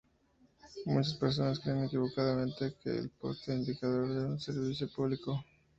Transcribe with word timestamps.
Muchas 0.87 1.13
personas 1.13 1.59
creen 1.59 1.83
equivocadamente 1.85 2.73
que 2.83 2.89
el 2.89 3.11
poste 3.11 3.53
indicador 3.53 4.09
es 4.09 4.17
un 4.23 4.39
servicio 4.39 4.89
público. 4.91 5.45